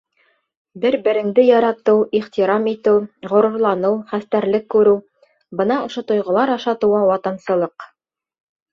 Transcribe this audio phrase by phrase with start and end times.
[0.85, 3.03] Бер-береңде яратыу, ихтирам итеү,
[3.35, 4.99] ғорурланыу, хәстәрлек күреү—
[5.63, 7.93] бына ошо тойғолар аша тыуа ватансылыҡ.